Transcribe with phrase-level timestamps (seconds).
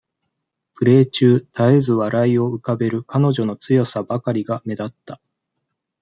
[0.73, 5.21] プレー中絶えず笑いを浮かべる彼女の強さばかりが目立った。